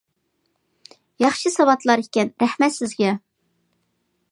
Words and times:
ياخشى 1.25 1.51
ساۋاتلار 1.57 2.03
ئىكەن، 2.05 2.33
رەھمەت 2.45 2.77
سىزگە! 2.79 3.15